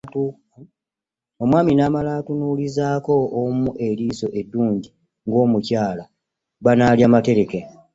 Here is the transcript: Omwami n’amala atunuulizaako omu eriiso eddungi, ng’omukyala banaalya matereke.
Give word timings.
Omwami 1.43 1.71
n’amala 1.75 2.09
atunuulizaako 2.19 3.13
omu 3.41 3.69
eriiso 3.87 4.27
eddungi, 4.39 4.89
ng’omukyala 5.27 6.03
banaalya 6.63 7.07
matereke. 7.13 7.59